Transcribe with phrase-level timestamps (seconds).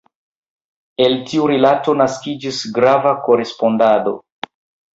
[1.07, 4.19] El tiu rilato naskiĝis grava korespondado.